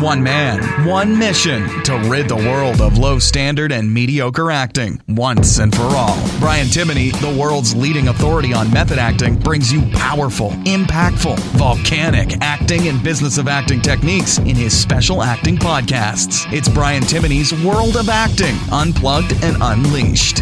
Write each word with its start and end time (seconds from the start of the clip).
One 0.00 0.22
man, 0.22 0.84
one 0.86 1.18
mission 1.18 1.66
to 1.84 1.96
rid 2.10 2.28
the 2.28 2.36
world 2.36 2.82
of 2.82 2.98
low 2.98 3.18
standard 3.18 3.72
and 3.72 3.90
mediocre 3.92 4.50
acting 4.50 5.00
once 5.08 5.58
and 5.58 5.74
for 5.74 5.84
all. 5.84 6.18
Brian 6.38 6.66
Timoney, 6.66 7.18
the 7.18 7.40
world's 7.40 7.74
leading 7.74 8.08
authority 8.08 8.52
on 8.52 8.70
method 8.70 8.98
acting, 8.98 9.38
brings 9.38 9.72
you 9.72 9.90
powerful, 9.92 10.50
impactful, 10.66 11.38
volcanic 11.56 12.36
acting 12.42 12.88
and 12.88 13.02
business 13.02 13.38
of 13.38 13.48
acting 13.48 13.80
techniques 13.80 14.36
in 14.36 14.54
his 14.54 14.78
special 14.78 15.22
acting 15.22 15.56
podcasts. 15.56 16.44
It's 16.52 16.68
Brian 16.68 17.02
Timoney's 17.02 17.54
World 17.64 17.96
of 17.96 18.10
Acting, 18.10 18.54
Unplugged 18.70 19.32
and 19.42 19.56
Unleashed. 19.62 20.40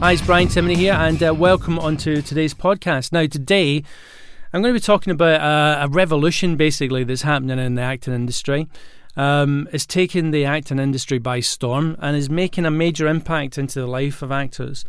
Hi, 0.00 0.12
it's 0.12 0.20
Brian 0.20 0.48
Timoney 0.48 0.76
here, 0.76 0.92
and 0.92 1.22
uh, 1.22 1.34
welcome 1.34 1.78
onto 1.78 2.20
today's 2.20 2.52
podcast. 2.52 3.12
Now, 3.12 3.26
today 3.26 3.82
I'm 4.54 4.62
going 4.62 4.72
to 4.72 4.78
be 4.78 4.84
talking 4.84 5.10
about 5.10 5.40
uh, 5.40 5.84
a 5.84 5.88
revolution 5.88 6.54
basically 6.54 7.02
that's 7.02 7.22
happening 7.22 7.58
in 7.58 7.74
the 7.74 7.82
acting 7.82 8.14
industry. 8.14 8.68
Um, 9.16 9.68
it's 9.72 9.84
taken 9.84 10.30
the 10.30 10.44
acting 10.44 10.78
industry 10.78 11.18
by 11.18 11.40
storm 11.40 11.96
and 11.98 12.16
is 12.16 12.30
making 12.30 12.64
a 12.64 12.70
major 12.70 13.08
impact 13.08 13.58
into 13.58 13.80
the 13.80 13.88
life 13.88 14.22
of 14.22 14.30
actors. 14.30 14.84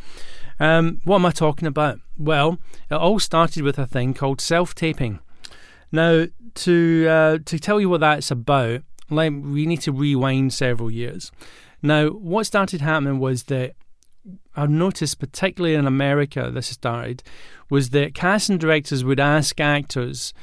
Um, 0.60 1.02
what 1.04 1.16
am 1.16 1.26
I 1.26 1.32
talking 1.32 1.68
about? 1.68 2.00
Well, 2.16 2.60
it 2.92 2.94
all 2.94 3.18
started 3.18 3.64
with 3.64 3.80
a 3.80 3.88
thing 3.88 4.14
called 4.14 4.40
self-taping. 4.40 5.20
Now, 5.92 6.28
to 6.54 7.08
uh, 7.10 7.38
to 7.44 7.58
tell 7.58 7.82
you 7.82 7.90
what 7.90 8.02
that's 8.02 8.30
about, 8.30 8.82
like 9.10 9.34
we 9.34 9.66
need 9.66 9.82
to 9.82 9.92
rewind 9.92 10.54
several 10.54 10.92
years. 10.92 11.32
Now, 11.82 12.10
what 12.10 12.46
started 12.46 12.82
happening 12.82 13.18
was 13.18 13.46
that 13.46 13.74
I've 14.56 14.70
noticed, 14.70 15.20
particularly 15.20 15.76
in 15.76 15.86
America, 15.86 16.50
this 16.52 16.68
started, 16.68 17.24
was 17.70 17.92
that 17.92 18.14
casting 18.14 18.58
directors 18.58 19.04
would 19.04 19.20
ask 19.20 19.60
actors 19.60 20.34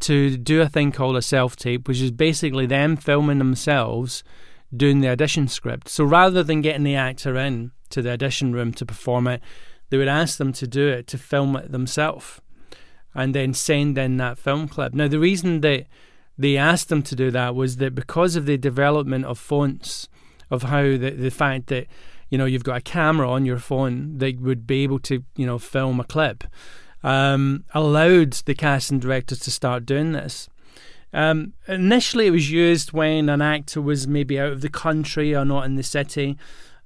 to 0.00 0.36
do 0.36 0.60
a 0.60 0.68
thing 0.68 0.92
called 0.92 1.16
a 1.16 1.22
self 1.22 1.56
tape, 1.56 1.88
which 1.88 2.00
is 2.00 2.10
basically 2.10 2.66
them 2.66 2.96
filming 2.96 3.38
themselves 3.38 4.22
doing 4.74 5.00
the 5.00 5.08
audition 5.08 5.48
script. 5.48 5.88
So 5.88 6.04
rather 6.04 6.42
than 6.42 6.60
getting 6.60 6.84
the 6.84 6.94
actor 6.94 7.36
in 7.36 7.72
to 7.90 8.02
the 8.02 8.12
audition 8.12 8.52
room 8.52 8.72
to 8.74 8.86
perform 8.86 9.26
it, 9.26 9.40
they 9.90 9.96
would 9.96 10.08
ask 10.08 10.38
them 10.38 10.52
to 10.54 10.66
do 10.66 10.88
it, 10.88 11.06
to 11.08 11.18
film 11.18 11.56
it 11.56 11.72
themselves, 11.72 12.40
and 13.14 13.34
then 13.34 13.54
send 13.54 13.96
in 13.96 14.18
that 14.18 14.38
film 14.38 14.68
clip. 14.68 14.92
Now, 14.92 15.08
the 15.08 15.18
reason 15.18 15.62
that 15.62 15.86
they 16.36 16.56
asked 16.56 16.88
them 16.88 17.02
to 17.04 17.16
do 17.16 17.30
that 17.30 17.54
was 17.54 17.78
that 17.78 17.94
because 17.94 18.36
of 18.36 18.46
the 18.46 18.58
development 18.58 19.24
of 19.24 19.38
fonts, 19.38 20.08
of 20.50 20.64
how 20.64 20.82
the, 20.82 21.10
the 21.10 21.30
fact 21.30 21.66
that 21.68 21.86
you 22.30 22.38
know 22.38 22.44
you've 22.44 22.64
got 22.64 22.76
a 22.76 22.82
camera 22.82 23.30
on 23.30 23.44
your 23.44 23.58
phone 23.58 24.18
that 24.18 24.40
would 24.40 24.66
be 24.66 24.82
able 24.82 24.98
to 24.98 25.24
you 25.36 25.46
know 25.46 25.58
film 25.58 26.00
a 26.00 26.04
clip 26.04 26.44
um, 27.02 27.64
allowed 27.74 28.32
the 28.32 28.54
casting 28.54 28.98
directors 28.98 29.38
to 29.40 29.50
start 29.50 29.86
doing 29.86 30.12
this. 30.12 30.48
Um, 31.12 31.54
initially 31.66 32.26
it 32.26 32.32
was 32.32 32.50
used 32.50 32.92
when 32.92 33.28
an 33.30 33.40
actor 33.40 33.80
was 33.80 34.06
maybe 34.06 34.38
out 34.38 34.52
of 34.52 34.60
the 34.60 34.68
country 34.68 35.34
or 35.34 35.44
not 35.44 35.64
in 35.64 35.76
the 35.76 35.82
city 35.82 36.36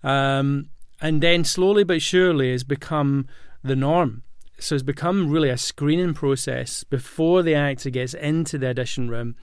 um, 0.05 0.69
and 1.01 1.21
then 1.21 1.43
slowly 1.43 1.83
but 1.83 2.03
surely 2.03 2.53
has 2.53 2.63
become 2.63 3.27
the 3.65 3.75
norm. 3.75 4.23
So 4.61 4.77
it's 4.77 4.85
become 4.85 5.29
really 5.29 5.49
a 5.49 5.57
screening 5.57 6.15
process 6.15 6.85
before 6.85 7.43
the 7.43 7.57
actor 7.57 7.91
gets 7.91 8.15
into 8.15 8.59
the 8.59 8.69
audition 8.69 9.11
room 9.11 9.35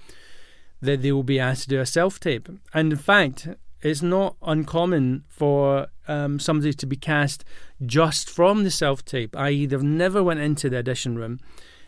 that 0.82 1.02
they 1.02 1.12
will 1.12 1.24
be 1.24 1.42
asked 1.42 1.64
to 1.64 1.70
do 1.70 1.82
a 1.82 1.86
self 1.86 2.22
tape 2.22 2.48
and 2.74 2.94
in 2.94 2.98
fact 2.98 3.50
it's 3.82 4.02
not 4.02 4.36
uncommon 4.42 5.24
for 5.28 5.88
um, 6.08 6.40
somebody 6.40 6.74
to 6.74 6.86
be 6.86 6.96
cast 6.96 7.46
just 7.86 8.30
from 8.30 8.64
the 8.64 8.72
self 8.72 9.06
tape, 9.06 9.36
i.e., 9.38 9.66
they've 9.66 9.84
never 9.84 10.24
went 10.24 10.40
into 10.40 10.70
the 10.70 10.80
audition 10.80 11.18
room 11.18 11.40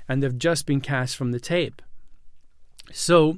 and 0.08 0.22
they've 0.22 0.38
just 0.38 0.66
been 0.66 0.82
cast 0.82 1.16
from 1.16 1.32
the 1.32 1.40
tape. 1.40 1.82
So 2.92 3.38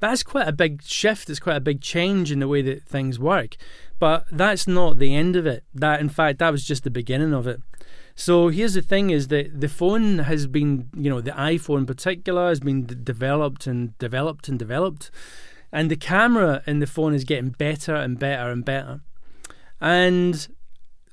that's 0.00 0.22
quite 0.22 0.48
a 0.48 0.52
big 0.52 0.82
shift. 0.82 1.30
It's 1.30 1.40
quite 1.40 1.56
a 1.56 1.60
big 1.60 1.80
change 1.80 2.30
in 2.30 2.40
the 2.40 2.48
way 2.48 2.62
that 2.62 2.82
things 2.82 3.18
work. 3.18 3.56
But 3.98 4.26
that's 4.30 4.66
not 4.66 4.98
the 4.98 5.14
end 5.14 5.36
of 5.36 5.46
it. 5.46 5.64
That, 5.74 6.00
in 6.00 6.08
fact, 6.08 6.38
that 6.38 6.52
was 6.52 6.64
just 6.64 6.84
the 6.84 6.90
beginning 6.90 7.32
of 7.32 7.46
it. 7.46 7.60
So 8.14 8.48
here's 8.48 8.74
the 8.74 8.82
thing: 8.82 9.10
is 9.10 9.28
that 9.28 9.60
the 9.60 9.68
phone 9.68 10.20
has 10.20 10.46
been, 10.46 10.88
you 10.96 11.10
know, 11.10 11.20
the 11.20 11.32
iPhone 11.32 11.78
in 11.78 11.86
particular 11.86 12.48
has 12.48 12.60
been 12.60 12.84
d- 12.84 12.94
developed 13.02 13.66
and 13.66 13.96
developed 13.98 14.48
and 14.48 14.58
developed 14.58 15.10
and 15.72 15.90
the 15.90 15.96
camera 15.96 16.62
in 16.66 16.78
the 16.78 16.86
phone 16.86 17.14
is 17.14 17.24
getting 17.24 17.50
better 17.50 17.94
and 17.94 18.18
better 18.18 18.50
and 18.50 18.64
better. 18.64 19.00
And 19.80 20.48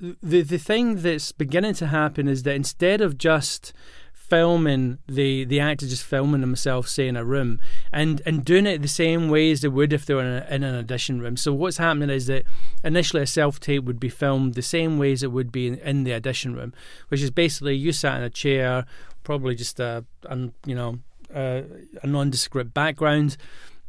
the 0.00 0.42
the 0.42 0.58
thing 0.58 1.02
that's 1.02 1.32
beginning 1.32 1.74
to 1.74 1.86
happen 1.88 2.28
is 2.28 2.42
that 2.42 2.54
instead 2.54 3.00
of 3.00 3.18
just 3.18 3.72
filming 4.12 4.98
the 5.06 5.44
the 5.44 5.60
actor 5.60 5.86
just 5.86 6.02
filming 6.02 6.40
themselves 6.40 6.90
say 6.90 7.06
in 7.06 7.16
a 7.16 7.24
room 7.24 7.60
and 7.92 8.22
and 8.24 8.42
doing 8.42 8.66
it 8.66 8.80
the 8.80 8.88
same 8.88 9.28
way 9.28 9.50
as 9.50 9.60
they 9.60 9.68
would 9.68 9.92
if 9.92 10.06
they 10.06 10.14
were 10.14 10.22
in, 10.22 10.42
a, 10.42 10.46
in 10.54 10.62
an 10.62 10.74
audition 10.74 11.20
room 11.20 11.36
so 11.36 11.52
what's 11.52 11.76
happening 11.76 12.08
is 12.08 12.26
that 12.26 12.42
initially 12.82 13.22
a 13.22 13.26
self 13.26 13.60
tape 13.60 13.84
would 13.84 14.00
be 14.00 14.08
filmed 14.08 14.54
the 14.54 14.62
same 14.62 14.98
way 14.98 15.12
as 15.12 15.22
it 15.22 15.30
would 15.30 15.52
be 15.52 15.66
in, 15.66 15.74
in, 15.80 16.04
the 16.04 16.14
audition 16.14 16.54
room 16.54 16.72
which 17.08 17.20
is 17.20 17.30
basically 17.30 17.76
you 17.76 17.92
sat 17.92 18.16
in 18.16 18.22
a 18.22 18.30
chair 18.30 18.86
probably 19.24 19.54
just 19.54 19.78
a, 19.78 20.04
a 20.24 20.36
you 20.64 20.74
know 20.74 20.98
a, 21.34 21.64
a 22.02 22.06
nondescript 22.06 22.72
background 22.72 23.36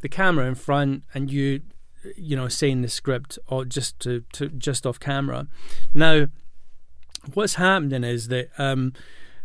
the 0.02 0.10
camera 0.10 0.46
in 0.46 0.56
front 0.56 1.04
and 1.14 1.32
you 1.32 1.62
you 2.16 2.36
know 2.36 2.48
saying 2.48 2.82
the 2.82 2.88
script 2.88 3.40
or 3.48 3.66
just 3.66 4.00
to, 4.00 4.24
to 4.34 4.50
just 4.50 4.86
off 4.86 5.00
camera. 5.00 5.48
Now 5.94 6.28
what's 7.34 7.56
happening 7.56 8.04
is 8.04 8.28
that 8.28 8.50
um, 8.58 8.94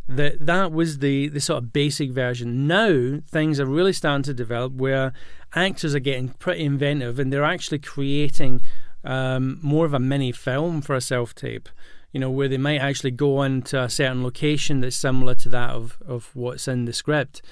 that 0.09 0.45
that 0.45 0.73
was 0.73 0.99
the 0.99 1.29
the 1.29 1.41
sort 1.41 1.63
of 1.63 1.73
basic 1.73 2.11
version. 2.11 2.67
Now 2.67 3.21
things 3.29 3.59
are 3.59 3.67
really 3.67 3.93
starting 3.93 4.25
to 4.25 4.35
develop 4.35 4.75
where 4.75 5.13
actors 5.55 5.95
are 5.95 6.01
getting 6.01 6.29
pretty 6.29 6.65
inventive 6.65 7.19
and 7.19 7.33
they're 7.33 7.45
actually 7.45 7.79
creating 7.79 8.61
um, 9.05 9.59
more 9.63 9.87
of 9.87 9.95
a 9.95 9.99
mini 9.99 10.33
film 10.33 10.83
for 10.83 10.95
a 10.95 11.01
self 11.01 11.35
tape 11.35 11.69
you 12.13 12.21
know 12.21 12.31
where 12.31 12.49
they 12.49 12.59
might 12.59 12.79
actually 12.79 13.11
go 13.11 13.43
into 13.43 13.81
a 13.81 13.89
certain 13.89 14.23
location 14.23 14.81
that's 14.81 14.97
similar 14.97 15.35
to 15.35 15.49
that 15.49 15.71
of, 15.71 15.97
of 16.07 16.31
what's 16.35 16.69
in 16.69 16.85
the 16.85 16.93
script 16.93 17.43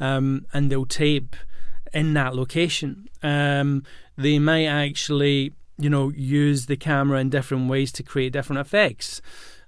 um, 0.00 0.46
and 0.52 0.70
they'll 0.70 0.86
tape 0.86 1.36
in 1.96 2.12
that 2.12 2.34
location. 2.34 3.08
Um, 3.22 3.82
they 4.18 4.38
might 4.38 4.66
actually, 4.66 5.54
you 5.78 5.88
know, 5.88 6.10
use 6.10 6.66
the 6.66 6.76
camera 6.76 7.18
in 7.20 7.30
different 7.30 7.70
ways 7.70 7.90
to 7.92 8.02
create 8.02 8.34
different 8.34 8.60
effects. 8.60 9.22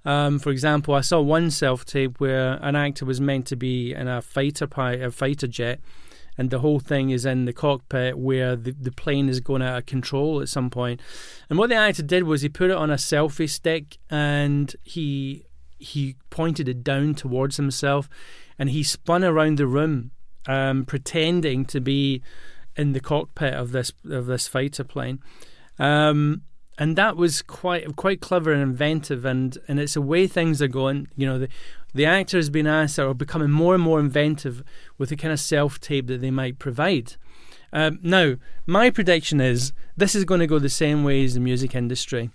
Um, 0.05 0.37
for 0.37 0.51
example, 0.51 0.93
I 0.93 1.01
saw 1.01 1.19
one 1.21 1.49
self 1.49 1.85
tape 1.85 2.19
where 2.19 2.59
an 2.61 2.75
actor 2.75 3.03
was 3.03 3.19
meant 3.19 3.47
to 3.47 3.55
be 3.55 3.93
in 3.93 4.07
a 4.07 4.21
fighter 4.21 4.67
pilot, 4.67 5.01
a 5.01 5.11
fighter 5.11 5.47
jet, 5.47 5.79
and 6.37 6.51
the 6.51 6.59
whole 6.59 6.79
thing 6.79 7.09
is 7.09 7.25
in 7.25 7.45
the 7.45 7.51
cockpit 7.51 8.17
where 8.17 8.55
the, 8.55 8.75
the 8.79 8.91
plane 8.91 9.27
is 9.27 9.39
going 9.39 9.63
out 9.63 9.79
of 9.79 9.85
control 9.87 10.39
at 10.39 10.49
some 10.49 10.69
point. 10.69 11.01
And 11.49 11.57
what 11.57 11.69
the 11.69 11.75
actor 11.75 12.03
did 12.03 12.23
was 12.23 12.43
he 12.43 12.49
put 12.49 12.69
it 12.69 12.77
on 12.77 12.91
a 12.91 12.95
selfie 12.95 13.49
stick 13.49 13.97
and 14.09 14.73
he 14.83 15.45
he 15.79 16.15
pointed 16.29 16.69
it 16.69 16.83
down 16.83 17.15
towards 17.15 17.57
himself, 17.57 18.07
and 18.59 18.69
he 18.69 18.83
spun 18.83 19.23
around 19.23 19.57
the 19.57 19.65
room 19.65 20.11
um, 20.49 20.83
pretending 20.83 21.63
to 21.63 21.79
be 21.79 22.21
in 22.75 22.93
the 22.93 22.99
cockpit 22.99 23.53
of 23.53 23.71
this 23.71 23.93
of 24.09 24.25
this 24.25 24.47
fighter 24.47 24.83
plane. 24.83 25.19
Um, 25.77 26.41
and 26.77 26.95
that 26.95 27.15
was 27.15 27.41
quite 27.41 27.95
quite 27.95 28.19
clever 28.19 28.51
and 28.51 28.61
inventive, 28.61 29.25
and, 29.25 29.57
and 29.67 29.79
it's 29.79 29.93
the 29.93 30.01
way 30.01 30.27
things 30.27 30.61
are 30.61 30.67
going. 30.67 31.07
You 31.15 31.27
know, 31.27 31.39
the 31.39 31.49
the 31.93 32.05
actor 32.05 32.37
has 32.37 32.49
been 32.49 32.67
asked 32.67 32.97
or 32.97 33.13
becoming 33.13 33.51
more 33.51 33.75
and 33.75 33.83
more 33.83 33.99
inventive 33.99 34.63
with 34.97 35.09
the 35.09 35.15
kind 35.15 35.31
of 35.31 35.39
self 35.39 35.79
tape 35.79 36.07
that 36.07 36.21
they 36.21 36.31
might 36.31 36.57
provide. 36.57 37.15
Um, 37.71 37.99
now, 38.01 38.35
my 38.65 38.89
prediction 38.89 39.39
is 39.39 39.71
this 39.95 40.15
is 40.15 40.25
going 40.25 40.39
to 40.39 40.47
go 40.47 40.57
the 40.57 40.69
same 40.69 41.03
way 41.03 41.23
as 41.23 41.35
the 41.35 41.39
music 41.39 41.75
industry. 41.75 42.31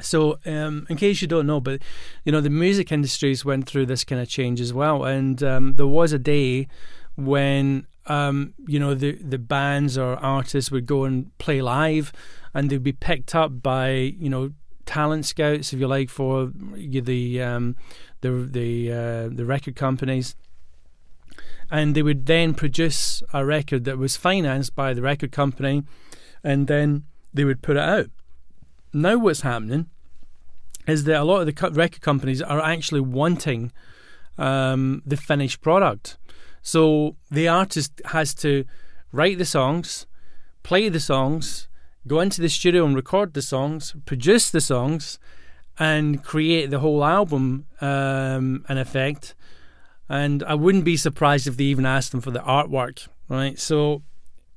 So, 0.00 0.38
um, 0.44 0.86
in 0.90 0.96
case 0.96 1.22
you 1.22 1.28
don't 1.28 1.46
know, 1.46 1.60
but 1.60 1.80
you 2.24 2.32
know, 2.32 2.40
the 2.40 2.50
music 2.50 2.92
industries 2.92 3.44
went 3.44 3.66
through 3.66 3.86
this 3.86 4.04
kind 4.04 4.20
of 4.20 4.28
change 4.28 4.60
as 4.60 4.72
well, 4.72 5.04
and 5.04 5.42
um, 5.42 5.74
there 5.74 5.86
was 5.86 6.12
a 6.12 6.18
day 6.18 6.68
when 7.16 7.86
um, 8.06 8.54
you 8.66 8.78
know 8.78 8.94
the 8.94 9.12
the 9.12 9.38
bands 9.38 9.96
or 9.96 10.14
artists 10.16 10.70
would 10.70 10.86
go 10.86 11.04
and 11.04 11.36
play 11.38 11.62
live, 11.62 12.12
and 12.52 12.70
they'd 12.70 12.82
be 12.82 12.92
picked 12.92 13.34
up 13.34 13.62
by 13.62 13.90
you 13.90 14.28
know 14.28 14.52
talent 14.86 15.24
scouts, 15.26 15.72
if 15.72 15.80
you 15.80 15.88
like, 15.88 16.10
for 16.10 16.52
the 16.54 17.42
um, 17.42 17.76
the 18.20 18.30
the 18.30 18.92
uh, 18.92 19.28
the 19.32 19.44
record 19.44 19.76
companies, 19.76 20.34
and 21.70 21.94
they 21.94 22.02
would 22.02 22.26
then 22.26 22.54
produce 22.54 23.22
a 23.32 23.44
record 23.44 23.84
that 23.84 23.98
was 23.98 24.16
financed 24.16 24.74
by 24.74 24.94
the 24.94 25.02
record 25.02 25.32
company, 25.32 25.82
and 26.42 26.66
then 26.66 27.04
they 27.32 27.44
would 27.44 27.62
put 27.62 27.76
it 27.76 27.82
out. 27.82 28.10
Now, 28.92 29.18
what's 29.18 29.40
happening 29.40 29.88
is 30.86 31.04
that 31.04 31.20
a 31.20 31.24
lot 31.24 31.40
of 31.40 31.46
the 31.46 31.70
record 31.70 32.00
companies 32.00 32.42
are 32.42 32.60
actually 32.60 33.00
wanting 33.00 33.72
um, 34.38 35.02
the 35.06 35.16
finished 35.16 35.60
product. 35.60 36.16
So 36.64 37.16
the 37.30 37.46
artist 37.46 38.00
has 38.06 38.34
to 38.36 38.64
write 39.12 39.36
the 39.36 39.44
songs, 39.44 40.06
play 40.62 40.88
the 40.88 40.98
songs, 40.98 41.68
go 42.06 42.20
into 42.20 42.40
the 42.40 42.48
studio 42.48 42.86
and 42.86 42.96
record 42.96 43.34
the 43.34 43.42
songs, 43.42 43.94
produce 44.06 44.50
the 44.50 44.62
songs, 44.62 45.18
and 45.78 46.24
create 46.24 46.70
the 46.70 46.78
whole 46.78 47.04
album 47.04 47.66
um, 47.82 48.64
in 48.68 48.78
effect. 48.78 49.34
And 50.08 50.42
I 50.44 50.54
wouldn't 50.54 50.84
be 50.84 50.96
surprised 50.96 51.46
if 51.46 51.58
they 51.58 51.64
even 51.64 51.84
asked 51.84 52.12
them 52.12 52.22
for 52.22 52.30
the 52.30 52.40
artwork, 52.40 53.08
right? 53.28 53.58
So 53.58 54.02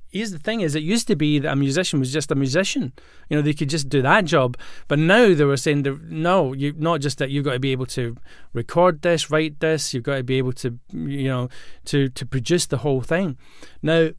here's 0.09 0.31
the 0.31 0.39
thing: 0.39 0.61
is 0.61 0.75
it 0.75 0.83
used 0.83 1.07
to 1.07 1.15
be 1.15 1.39
that 1.39 1.51
a 1.51 1.55
musician 1.55 1.99
was 1.99 2.11
just 2.11 2.31
a 2.31 2.35
musician. 2.35 2.93
You 3.29 3.37
know, 3.37 3.41
they 3.41 3.53
could 3.53 3.69
just 3.69 3.89
do 3.89 4.01
that 4.01 4.25
job. 4.25 4.57
But 4.87 4.99
now 4.99 5.33
they 5.33 5.43
were 5.43 5.57
saying, 5.57 5.83
that, 5.83 6.01
no, 6.03 6.53
you 6.53 6.73
not 6.77 7.01
just 7.01 7.17
that 7.17 7.29
you've 7.29 7.45
got 7.45 7.53
to 7.53 7.59
be 7.59 7.71
able 7.71 7.85
to 7.87 8.15
record 8.53 9.01
this, 9.01 9.29
write 9.29 9.59
this. 9.59 9.93
You've 9.93 10.03
got 10.03 10.17
to 10.17 10.23
be 10.23 10.37
able 10.37 10.53
to, 10.53 10.77
you 10.91 11.27
know, 11.27 11.49
to 11.85 12.09
to 12.09 12.25
produce 12.25 12.65
the 12.65 12.77
whole 12.77 13.01
thing. 13.01 13.37
Now, 13.81 14.09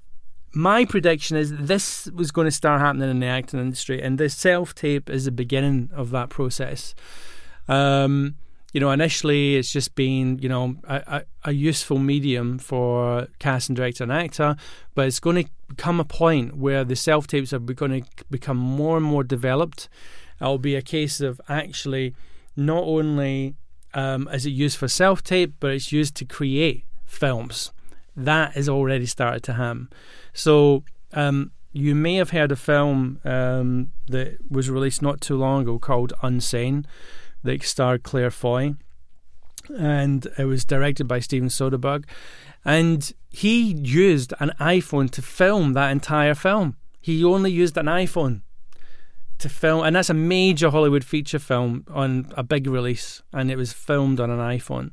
my 0.52 0.84
prediction 0.84 1.36
is 1.36 1.54
this 1.56 2.06
was 2.14 2.30
going 2.30 2.46
to 2.46 2.52
start 2.52 2.80
happening 2.80 3.10
in 3.10 3.20
the 3.20 3.26
acting 3.26 3.60
industry, 3.60 4.02
and 4.02 4.18
the 4.18 4.28
self 4.28 4.74
tape 4.74 5.10
is 5.10 5.24
the 5.24 5.30
beginning 5.30 5.90
of 5.92 6.10
that 6.10 6.30
process. 6.30 6.94
Um, 7.68 8.36
you 8.72 8.80
know, 8.80 8.90
initially 8.90 9.56
it's 9.56 9.72
just 9.72 9.94
been, 9.94 10.38
you 10.38 10.48
know, 10.48 10.76
a, 10.84 11.22
a, 11.44 11.52
useful 11.52 11.98
medium 11.98 12.58
for 12.58 13.28
casting 13.38 13.74
director 13.74 14.04
and 14.04 14.12
actor, 14.12 14.56
but 14.94 15.06
it's 15.06 15.20
going 15.20 15.44
to 15.44 15.50
come 15.76 16.00
a 16.00 16.04
point 16.04 16.56
where 16.56 16.84
the 16.84 16.96
self 16.96 17.26
tapes 17.26 17.52
are 17.52 17.58
going 17.58 18.02
to 18.02 18.08
become 18.30 18.58
more 18.58 18.98
and 18.98 19.06
more 19.06 19.24
developed. 19.24 19.88
It'll 20.40 20.58
be 20.58 20.76
a 20.76 20.82
case 20.82 21.20
of 21.20 21.40
actually 21.48 22.14
not 22.56 22.84
only 22.84 23.54
um, 23.94 24.28
is 24.28 24.44
it 24.44 24.50
used 24.50 24.76
for 24.76 24.88
self 24.88 25.22
tape, 25.22 25.54
but 25.60 25.70
it's 25.72 25.90
used 25.90 26.14
to 26.16 26.26
create 26.26 26.84
films. 27.06 27.72
That 28.14 28.52
has 28.52 28.68
already 28.68 29.06
started 29.06 29.42
to 29.44 29.54
happen. 29.54 29.88
So 30.34 30.84
um, 31.14 31.52
you 31.72 31.94
may 31.94 32.16
have 32.16 32.30
heard 32.30 32.52
a 32.52 32.56
film 32.56 33.20
um, 33.24 33.92
that 34.08 34.38
was 34.50 34.68
released 34.68 35.00
not 35.00 35.20
too 35.22 35.36
long 35.36 35.62
ago 35.62 35.78
called 35.78 36.12
Unsane 36.22 36.84
that 37.42 37.62
starred 37.62 38.02
Claire 38.02 38.30
Foy, 38.30 38.74
and 39.76 40.26
it 40.38 40.44
was 40.44 40.64
directed 40.64 41.06
by 41.06 41.20
Steven 41.20 41.48
Soderbergh, 41.48 42.04
and 42.64 43.12
he 43.30 43.74
used 43.74 44.32
an 44.40 44.52
iPhone 44.60 45.10
to 45.10 45.22
film 45.22 45.72
that 45.74 45.90
entire 45.90 46.34
film. 46.34 46.76
He 47.00 47.24
only 47.24 47.52
used 47.52 47.76
an 47.76 47.86
iPhone 47.86 48.42
to 49.38 49.48
film, 49.48 49.84
and 49.84 49.94
that's 49.96 50.10
a 50.10 50.14
major 50.14 50.70
Hollywood 50.70 51.04
feature 51.04 51.38
film 51.38 51.84
on 51.88 52.32
a 52.36 52.42
big 52.42 52.66
release, 52.66 53.22
and 53.32 53.50
it 53.50 53.56
was 53.56 53.72
filmed 53.72 54.20
on 54.20 54.30
an 54.30 54.38
iPhone. 54.38 54.90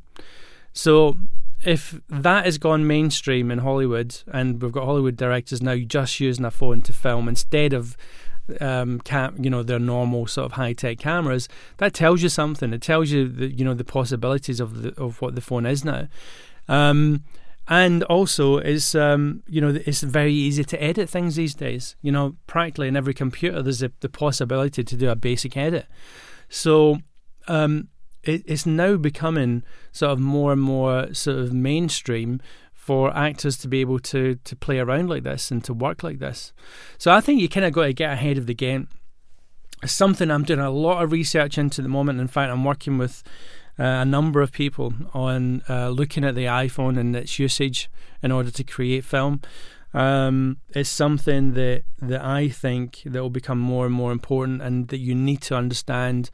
So 0.73 1.17
if 1.63 1.99
that 2.09 2.45
has 2.45 2.57
gone 2.57 2.85
mainstream 2.85 3.49
in 3.49 3.59
Hollywood, 3.59 4.21
and 4.31 4.61
we've 4.61 4.71
got 4.71 4.85
Hollywood 4.85 5.17
directors 5.17 5.61
now 5.61 5.77
just 5.77 6.19
using 6.19 6.45
a 6.45 6.51
phone 6.51 6.81
to 6.83 6.93
film 6.93 7.27
instead 7.27 7.73
of 7.73 7.97
um, 8.59 8.99
cam- 9.01 9.37
you 9.43 9.49
know, 9.49 9.63
their 9.63 9.79
normal 9.79 10.27
sort 10.27 10.45
of 10.45 10.51
high 10.53 10.73
tech 10.73 10.99
cameras, 10.99 11.47
that 11.77 11.93
tells 11.93 12.21
you 12.21 12.29
something. 12.29 12.73
It 12.73 12.81
tells 12.81 13.11
you 13.11 13.27
the, 13.27 13.47
you 13.47 13.65
know, 13.65 13.73
the 13.73 13.83
possibilities 13.83 14.59
of 14.59 14.81
the, 14.81 15.01
of 15.01 15.21
what 15.21 15.35
the 15.35 15.41
phone 15.41 15.65
is 15.65 15.83
now. 15.83 16.07
Um, 16.67 17.23
and 17.67 18.03
also, 18.03 18.57
it's 18.57 18.93
um, 18.93 19.41
you 19.47 19.59
know, 19.59 19.79
it's 19.85 20.01
very 20.01 20.33
easy 20.33 20.63
to 20.63 20.83
edit 20.83 21.09
things 21.09 21.35
these 21.35 21.55
days. 21.55 21.95
You 22.01 22.11
know, 22.11 22.35
practically 22.45 22.87
in 22.87 22.95
every 22.95 23.13
computer, 23.13 23.63
there's 23.63 23.81
a, 23.81 23.91
the 24.01 24.09
possibility 24.09 24.83
to 24.83 24.95
do 24.95 25.09
a 25.09 25.15
basic 25.15 25.57
edit. 25.57 25.87
So 26.47 26.99
um, 27.47 27.87
it, 28.23 28.43
it's 28.45 28.67
now 28.67 28.97
becoming 28.97 29.63
sort 29.91 30.11
of 30.11 30.19
more 30.19 30.51
and 30.51 30.61
more 30.61 31.11
sort 31.13 31.39
of 31.39 31.53
mainstream 31.53 32.39
for 32.85 33.11
actors 33.17 33.57
to 33.57 33.67
be 33.67 33.81
able 33.81 33.97
to 33.97 34.35
to 34.43 34.55
play 34.55 34.77
around 34.77 35.09
like 35.09 35.23
this 35.23 35.49
and 35.49 35.63
to 35.63 35.73
work 35.73 36.03
like 36.03 36.19
this. 36.19 36.53
So 36.99 37.11
I 37.11 37.19
think 37.19 37.41
you 37.41 37.49
kind 37.49 37.65
of 37.65 37.73
got 37.73 37.85
to 37.85 37.93
get 37.93 38.13
ahead 38.13 38.37
of 38.37 38.45
the 38.45 38.53
game. 38.53 38.89
It's 39.81 39.91
something 39.91 40.29
I'm 40.29 40.43
doing 40.43 40.59
a 40.59 40.69
lot 40.69 41.03
of 41.03 41.11
research 41.11 41.57
into 41.57 41.81
at 41.81 41.83
the 41.83 41.89
moment. 41.89 42.19
In 42.19 42.27
fact, 42.27 42.51
I'm 42.51 42.63
working 42.63 42.99
with 42.99 43.23
uh, 43.79 43.83
a 43.83 44.05
number 44.05 44.39
of 44.39 44.51
people 44.51 44.93
on 45.15 45.63
uh, 45.67 45.89
looking 45.89 46.23
at 46.23 46.35
the 46.35 46.45
iPhone 46.45 46.99
and 46.99 47.15
its 47.15 47.39
usage 47.39 47.89
in 48.21 48.31
order 48.31 48.51
to 48.51 48.63
create 48.63 49.03
film. 49.03 49.41
Um, 49.95 50.57
it's 50.69 50.89
something 50.89 51.53
that 51.53 51.85
that 52.03 52.23
I 52.23 52.49
think 52.49 53.01
that 53.03 53.19
will 53.19 53.31
become 53.31 53.59
more 53.59 53.87
and 53.87 53.95
more 53.95 54.11
important, 54.11 54.61
and 54.61 54.89
that 54.89 54.99
you 54.99 55.15
need 55.15 55.41
to 55.49 55.55
understand 55.55 56.29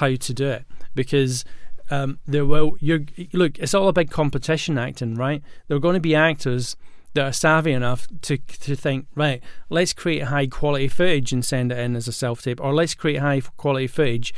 how 0.00 0.14
to 0.14 0.32
do 0.32 0.48
it 0.48 0.64
because 0.94 1.44
um, 1.90 2.18
there 2.26 2.46
will 2.46 2.76
you 2.80 3.06
look. 3.32 3.58
It's 3.58 3.74
all 3.74 3.88
about 3.88 4.10
competition 4.10 4.78
acting, 4.78 5.16
right? 5.16 5.42
There 5.66 5.76
are 5.76 5.80
going 5.80 5.94
to 5.94 6.00
be 6.00 6.14
actors 6.14 6.76
that 7.14 7.24
are 7.24 7.32
savvy 7.32 7.72
enough 7.72 8.06
to 8.22 8.38
to 8.38 8.76
think, 8.76 9.06
right, 9.14 9.42
let's 9.68 9.92
create 9.92 10.24
high 10.24 10.46
quality 10.46 10.88
footage 10.88 11.32
and 11.32 11.44
send 11.44 11.72
it 11.72 11.78
in 11.78 11.96
as 11.96 12.08
a 12.08 12.12
self 12.12 12.42
tape, 12.42 12.60
or 12.60 12.72
let's 12.72 12.94
create 12.94 13.18
high 13.18 13.40
quality 13.40 13.88
footage 13.88 14.32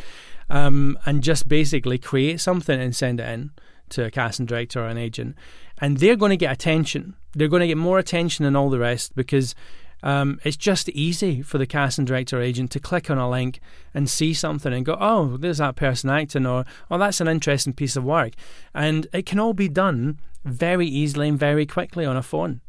um, 0.48 0.98
and 1.04 1.22
just 1.22 1.48
basically 1.48 1.98
create 1.98 2.40
something 2.40 2.80
and 2.80 2.96
send 2.96 3.20
it 3.20 3.28
in 3.28 3.50
to 3.90 4.04
a 4.04 4.10
casting 4.10 4.46
director 4.46 4.80
or 4.80 4.88
an 4.88 4.98
agent, 4.98 5.36
and 5.78 5.98
they're 5.98 6.16
going 6.16 6.30
to 6.30 6.36
get 6.36 6.52
attention. 6.52 7.14
They're 7.34 7.48
going 7.48 7.60
to 7.60 7.66
get 7.66 7.78
more 7.78 7.98
attention 7.98 8.44
than 8.44 8.56
all 8.56 8.70
the 8.70 8.78
rest 8.78 9.14
because 9.14 9.54
um, 10.02 10.40
it's 10.44 10.56
just 10.56 10.88
easy 10.90 11.42
for 11.42 11.58
the 11.58 11.66
casting 11.66 12.04
director 12.04 12.40
agent 12.40 12.70
to 12.72 12.80
click 12.80 13.10
on 13.10 13.18
a 13.18 13.30
link 13.30 13.60
and 13.94 14.10
see 14.10 14.34
something 14.34 14.72
and 14.72 14.84
go, 14.84 14.96
oh, 15.00 15.36
there's 15.36 15.58
that 15.58 15.76
person 15.76 16.10
acting, 16.10 16.46
or 16.46 16.64
oh, 16.90 16.98
that's 16.98 17.20
an 17.20 17.28
interesting 17.28 17.72
piece 17.72 17.96
of 17.96 18.04
work. 18.04 18.32
And 18.74 19.06
it 19.12 19.26
can 19.26 19.38
all 19.38 19.54
be 19.54 19.68
done 19.68 20.18
very 20.44 20.86
easily 20.86 21.28
and 21.28 21.38
very 21.38 21.66
quickly 21.66 22.04
on 22.04 22.16
a 22.16 22.22
phone. 22.22 22.60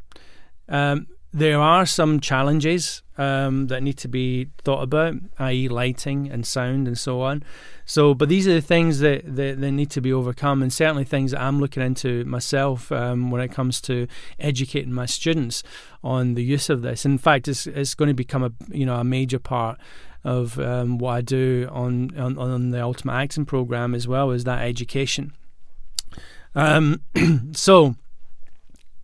Um, 0.69 1.07
there 1.33 1.59
are 1.59 1.85
some 1.85 2.19
challenges 2.19 3.01
um, 3.17 3.67
that 3.67 3.81
need 3.81 3.97
to 3.97 4.07
be 4.07 4.49
thought 4.63 4.83
about, 4.83 5.15
i.e., 5.39 5.67
lighting 5.67 6.29
and 6.29 6.45
sound 6.45 6.87
and 6.87 6.97
so 6.97 7.21
on. 7.21 7.43
So, 7.85 8.13
but 8.13 8.29
these 8.29 8.47
are 8.47 8.53
the 8.53 8.61
things 8.61 8.99
that, 8.99 9.23
that, 9.35 9.59
that 9.59 9.71
need 9.71 9.89
to 9.91 10.01
be 10.01 10.13
overcome, 10.13 10.61
and 10.61 10.71
certainly 10.71 11.03
things 11.03 11.31
that 11.31 11.41
I'm 11.41 11.59
looking 11.59 11.83
into 11.83 12.23
myself 12.25 12.91
um, 12.91 13.31
when 13.31 13.41
it 13.41 13.51
comes 13.51 13.81
to 13.81 14.07
educating 14.39 14.93
my 14.93 15.07
students 15.07 15.63
on 16.03 16.35
the 16.35 16.43
use 16.43 16.69
of 16.69 16.81
this. 16.83 17.03
In 17.03 17.17
fact, 17.17 17.47
it's 17.47 17.67
it's 17.67 17.95
going 17.95 18.07
to 18.07 18.13
become 18.13 18.43
a 18.43 18.51
you 18.69 18.85
know 18.85 18.95
a 18.95 19.03
major 19.03 19.39
part 19.39 19.79
of 20.23 20.59
um, 20.59 20.97
what 20.97 21.11
I 21.11 21.21
do 21.21 21.67
on, 21.71 22.17
on 22.17 22.37
on 22.37 22.69
the 22.69 22.81
Ultimate 22.81 23.13
Acting 23.13 23.45
program 23.45 23.93
as 23.93 24.07
well 24.07 24.31
as 24.31 24.43
that 24.45 24.63
education. 24.63 25.33
Um, 26.55 27.01
so 27.53 27.95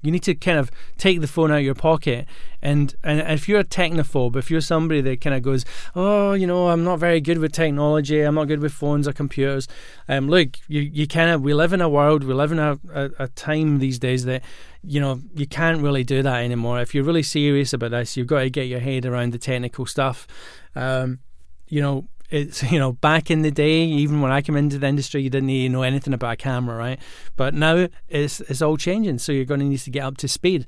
you 0.02 0.12
need 0.12 0.24
to 0.24 0.36
kind 0.36 0.58
of 0.58 0.72
take 0.98 1.22
the 1.22 1.28
phone 1.28 1.52
out 1.52 1.60
of 1.60 1.64
your 1.64 1.76
pocket, 1.76 2.28
and, 2.62 2.96
and 3.04 3.20
if 3.22 3.48
you're 3.48 3.60
a 3.60 3.66
technophobe, 3.66 4.36
if 4.36 4.52
you're 4.52 4.62
somebody 4.62 5.02
that 5.02 5.22
kind 5.22 5.36
of 5.36 5.42
goes, 5.42 5.66
oh, 5.96 6.34
you 6.34 6.46
know, 6.46 6.70
I'm 6.70 6.84
not 6.84 7.00
very 7.00 7.22
good 7.22 7.38
with 7.38 7.54
technology, 7.54 8.22
I'm 8.22 8.36
not 8.36 8.48
good 8.48 8.60
with 8.60 8.74
phones 8.74 9.08
or 9.08 9.14
computers. 9.14 9.68
Um, 10.08 10.28
look, 10.28 10.58
you 10.68 10.82
you 10.82 11.08
kind 11.08 11.30
of 11.30 11.42
we 11.42 11.54
live 11.54 11.74
in 11.74 11.82
a 11.82 11.90
world, 11.90 12.24
we 12.24 12.34
live 12.34 12.52
in 12.52 12.60
a, 12.60 12.80
a, 12.94 13.10
a 13.20 13.28
time 13.30 13.80
these 13.80 14.00
days 14.00 14.26
that 14.26 14.44
you 14.84 15.00
know 15.00 15.22
you 15.36 15.48
can't 15.48 15.82
really 15.82 16.04
do 16.04 16.22
that 16.22 16.44
anymore. 16.44 16.82
If 16.82 16.94
you're 16.94 17.04
really 17.04 17.24
serious 17.24 17.74
about 17.74 17.92
this, 17.92 18.18
you've 18.18 18.28
got 18.28 18.42
to 18.42 18.50
get 18.50 18.68
your 18.68 18.80
head 18.80 19.06
around 19.06 19.34
the 19.34 19.40
technical 19.40 19.86
stuff. 19.86 20.28
Um, 20.76 21.20
you 21.68 21.82
know, 21.82 22.08
it's 22.30 22.64
you 22.72 22.80
know 22.80 22.94
back 22.94 23.32
in 23.32 23.42
the 23.42 23.52
day 23.52 23.84
even 23.84 24.22
when 24.22 24.32
i 24.32 24.42
came 24.42 24.56
into 24.56 24.78
the 24.78 24.88
industry 24.88 25.22
you 25.22 25.30
didn't 25.30 25.50
even 25.50 25.72
know 25.72 25.82
anything 25.82 26.14
about 26.14 26.34
a 26.34 26.38
camera 26.38 26.76
right 26.76 27.00
but 27.36 27.54
now 27.54 27.88
it's 28.08 28.42
it's 28.42 28.62
all 28.62 28.78
changing 28.78 29.18
so 29.18 29.32
you're 29.32 29.46
going 29.46 29.60
to 29.60 29.66
need 29.66 29.80
to 29.80 29.90
get 29.90 30.04
up 30.04 30.18
to 30.18 30.28
speed 30.28 30.66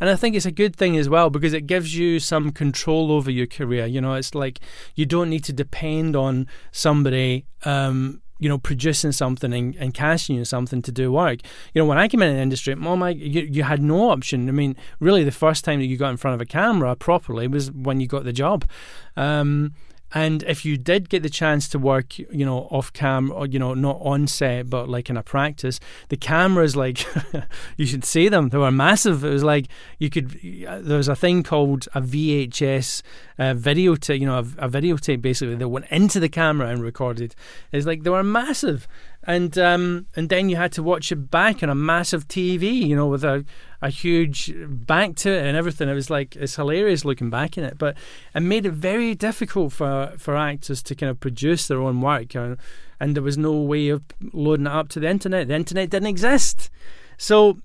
and 0.00 0.08
i 0.08 0.16
think 0.16 0.34
it's 0.34 0.46
a 0.46 0.52
good 0.52 0.74
thing 0.74 0.96
as 0.96 1.08
well 1.08 1.30
because 1.30 1.52
it 1.52 1.66
gives 1.66 1.96
you 1.96 2.18
some 2.18 2.50
control 2.50 3.12
over 3.12 3.30
your 3.30 3.46
career 3.46 3.86
you 3.86 4.00
know 4.00 4.14
it's 4.14 4.34
like 4.34 4.60
you 4.94 5.06
don't 5.06 5.30
need 5.30 5.44
to 5.44 5.52
depend 5.52 6.16
on 6.16 6.46
somebody 6.70 7.46
um, 7.64 8.20
you 8.42 8.48
know, 8.48 8.58
producing 8.58 9.12
something 9.12 9.54
and, 9.54 9.76
and 9.76 9.94
casting 9.94 10.34
you 10.34 10.44
something 10.44 10.82
to 10.82 10.90
do 10.90 11.12
work. 11.12 11.38
You 11.72 11.80
know, 11.80 11.86
when 11.86 11.96
I 11.96 12.08
came 12.08 12.22
in 12.22 12.34
the 12.34 12.42
industry, 12.42 12.74
oh 12.74 12.96
my, 12.96 13.10
you, 13.10 13.42
you 13.42 13.62
had 13.62 13.80
no 13.80 14.10
option. 14.10 14.48
I 14.48 14.52
mean, 14.52 14.74
really, 14.98 15.22
the 15.22 15.30
first 15.30 15.64
time 15.64 15.78
that 15.78 15.86
you 15.86 15.96
got 15.96 16.10
in 16.10 16.16
front 16.16 16.34
of 16.34 16.40
a 16.40 16.44
camera 16.44 16.96
properly 16.96 17.46
was 17.46 17.70
when 17.70 18.00
you 18.00 18.08
got 18.08 18.24
the 18.24 18.32
job. 18.32 18.68
Um, 19.16 19.74
and 20.14 20.42
if 20.42 20.64
you 20.64 20.76
did 20.76 21.08
get 21.08 21.22
the 21.22 21.30
chance 21.30 21.68
to 21.70 21.78
work, 21.78 22.18
you 22.18 22.44
know, 22.44 22.68
off 22.70 22.92
cam 22.92 23.30
or, 23.32 23.46
you 23.46 23.58
know, 23.58 23.72
not 23.74 23.98
on 24.02 24.26
set, 24.26 24.68
but 24.68 24.88
like 24.88 25.08
in 25.08 25.16
a 25.16 25.22
practice, 25.22 25.80
the 26.08 26.16
cameras, 26.16 26.76
like, 26.76 27.06
you 27.76 27.86
should 27.86 28.04
see 28.04 28.28
them. 28.28 28.50
They 28.50 28.58
were 28.58 28.70
massive. 28.70 29.24
It 29.24 29.30
was 29.30 29.42
like 29.42 29.68
you 29.98 30.10
could, 30.10 30.38
there 30.42 30.98
was 30.98 31.08
a 31.08 31.16
thing 31.16 31.42
called 31.42 31.88
a 31.94 32.02
VHS 32.02 33.02
uh, 33.38 33.54
videotape, 33.54 34.20
you 34.20 34.26
know, 34.26 34.36
a, 34.38 34.66
a 34.66 34.68
videotape 34.68 35.22
basically 35.22 35.54
that 35.54 35.68
went 35.68 35.86
into 35.90 36.20
the 36.20 36.28
camera 36.28 36.68
and 36.68 36.82
recorded. 36.82 37.34
It's 37.72 37.86
like 37.86 38.02
they 38.02 38.10
were 38.10 38.22
massive 38.22 38.86
and 39.24 39.56
um, 39.56 40.06
and 40.16 40.28
then 40.28 40.48
you 40.48 40.56
had 40.56 40.72
to 40.72 40.82
watch 40.82 41.12
it 41.12 41.30
back 41.30 41.62
on 41.62 41.70
a 41.70 41.74
massive 41.74 42.26
TV, 42.26 42.74
you 42.74 42.96
know, 42.96 43.06
with 43.06 43.22
a, 43.22 43.44
a 43.80 43.88
huge 43.88 44.52
back 44.56 45.14
to 45.16 45.30
it 45.30 45.46
and 45.46 45.56
everything. 45.56 45.88
It 45.88 45.94
was 45.94 46.10
like 46.10 46.34
it's 46.36 46.56
hilarious 46.56 47.04
looking 47.04 47.30
back 47.30 47.56
in 47.56 47.64
it, 47.64 47.78
but 47.78 47.96
it 48.34 48.40
made 48.40 48.66
it 48.66 48.72
very 48.72 49.14
difficult 49.14 49.72
for 49.72 50.12
for 50.18 50.36
actors 50.36 50.82
to 50.84 50.94
kind 50.94 51.10
of 51.10 51.20
produce 51.20 51.68
their 51.68 51.80
own 51.80 52.00
work, 52.00 52.34
and, 52.34 52.56
and 52.98 53.14
there 53.14 53.22
was 53.22 53.38
no 53.38 53.52
way 53.52 53.88
of 53.88 54.02
loading 54.32 54.66
it 54.66 54.72
up 54.72 54.88
to 54.90 55.00
the 55.00 55.08
internet. 55.08 55.48
The 55.48 55.54
internet 55.54 55.90
didn't 55.90 56.08
exist, 56.08 56.70
so 57.16 57.58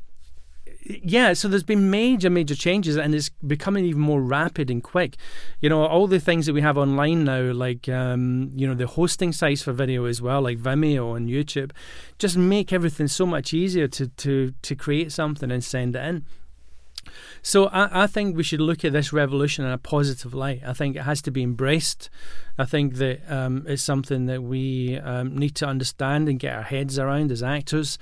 yeah, 1.03 1.33
so 1.33 1.47
there's 1.47 1.63
been 1.63 1.89
major, 1.89 2.29
major 2.29 2.55
changes, 2.55 2.97
and 2.97 3.13
it's 3.13 3.29
becoming 3.45 3.85
even 3.85 4.01
more 4.01 4.21
rapid 4.21 4.69
and 4.69 4.83
quick. 4.83 5.17
You 5.61 5.69
know, 5.69 5.85
all 5.85 6.07
the 6.07 6.19
things 6.19 6.45
that 6.45 6.53
we 6.53 6.61
have 6.61 6.77
online 6.77 7.23
now, 7.25 7.51
like 7.51 7.89
um, 7.89 8.51
you 8.55 8.67
know 8.67 8.73
the 8.73 8.87
hosting 8.87 9.33
sites 9.33 9.61
for 9.61 9.73
video 9.73 10.05
as 10.05 10.21
well, 10.21 10.41
like 10.41 10.57
Vimeo 10.57 11.15
and 11.15 11.29
YouTube, 11.29 11.71
just 12.19 12.37
make 12.37 12.71
everything 12.71 13.07
so 13.07 13.25
much 13.25 13.53
easier 13.53 13.87
to 13.89 14.07
to 14.07 14.53
to 14.61 14.75
create 14.75 15.11
something 15.11 15.51
and 15.51 15.63
send 15.63 15.95
it 15.95 16.03
in. 16.03 16.25
So 17.41 17.67
I, 17.67 18.03
I, 18.03 18.07
think 18.07 18.35
we 18.35 18.43
should 18.43 18.61
look 18.61 18.83
at 18.83 18.93
this 18.93 19.13
revolution 19.13 19.65
in 19.65 19.71
a 19.71 19.77
positive 19.77 20.33
light. 20.33 20.61
I 20.65 20.73
think 20.73 20.95
it 20.95 21.03
has 21.03 21.21
to 21.23 21.31
be 21.31 21.43
embraced. 21.43 22.09
I 22.57 22.65
think 22.65 22.95
that 22.95 23.21
um, 23.31 23.65
it's 23.67 23.83
something 23.83 24.25
that 24.25 24.43
we 24.43 24.97
um, 24.97 25.37
need 25.37 25.55
to 25.55 25.65
understand 25.65 26.27
and 26.27 26.39
get 26.39 26.55
our 26.55 26.63
heads 26.63 26.97
around 26.97 27.31
as 27.31 27.43
actors, 27.43 27.97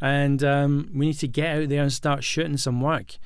and 0.00 0.42
um, 0.44 0.90
we 0.94 1.06
need 1.06 1.18
to 1.18 1.28
get 1.28 1.56
out 1.56 1.68
there 1.68 1.82
and 1.82 1.92
start 1.92 2.24
shooting 2.24 2.56
some 2.56 2.80
work. 2.80 3.18